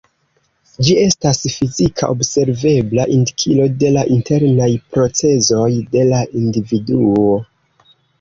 Ĝi 0.85 0.93
estas 0.99 1.41
fizika 1.55 2.07
observebla 2.13 3.05
indikilo 3.15 3.67
de 3.83 3.91
la 3.97 4.05
internaj 4.15 4.71
procezoj 4.95 5.69
de 5.93 6.07
la 6.13 6.23
individuo. 6.41 7.29